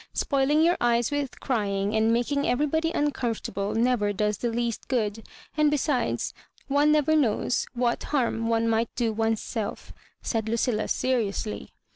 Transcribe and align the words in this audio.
Spoiling 0.15 0.63
your 0.63 0.77
eyes 0.81 1.11
with 1.11 1.39
crying, 1.39 1.95
and 1.95 2.11
making 2.11 2.47
everybody 2.47 2.91
lucomfortable, 2.91 3.75
never 3.75 4.11
does 4.11 4.39
the 4.39 4.49
least 4.49 4.87
good: 4.87 5.23
and, 5.55 5.69
besides, 5.69 6.33
one 6.67 6.91
never 6.91 7.15
knows 7.15 7.67
what 7.75 8.01
harm 8.05 8.47
one 8.49 8.67
might 8.67 8.89
do 8.95 9.13
one's 9.13 9.43
self)" 9.43 9.93
said 10.23 10.49
Lucilla, 10.49 10.87
seriously. 10.87 11.71